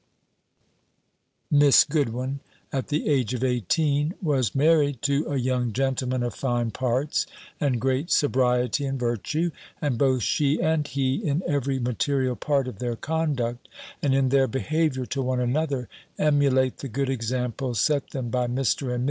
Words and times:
Miss 1.51 1.83
GOODWIN, 1.83 2.39
at 2.73 2.87
the 2.87 3.07
age 3.07 3.35
of 3.35 3.43
eighteen, 3.43 4.15
was 4.19 4.55
married 4.55 4.99
to 5.03 5.27
a 5.31 5.37
young 5.37 5.73
gentleman 5.73 6.23
of 6.23 6.33
fine 6.33 6.71
parts, 6.71 7.27
and 7.59 7.79
great 7.79 8.09
sobriety 8.09 8.83
and 8.83 8.99
virtue: 8.99 9.51
and 9.79 9.99
both 9.99 10.23
she 10.23 10.59
and 10.59 10.87
he, 10.87 11.17
in 11.23 11.43
every 11.45 11.77
material 11.77 12.35
part 12.35 12.67
of 12.67 12.79
their 12.79 12.95
conduct, 12.95 13.67
and 14.01 14.15
in 14.15 14.29
their 14.29 14.47
behaviour 14.47 15.05
to 15.05 15.21
one 15.21 15.39
another, 15.39 15.87
emulate 16.17 16.77
the 16.79 16.87
good 16.87 17.11
example 17.11 17.75
set 17.75 18.09
them 18.09 18.29
by 18.31 18.47
Mr. 18.47 18.91
and 18.91 18.95
Mrs. 18.97 18.97
B. 18.97 18.99